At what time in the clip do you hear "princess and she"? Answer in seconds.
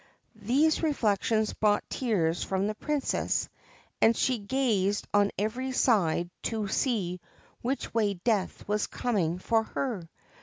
2.73-4.39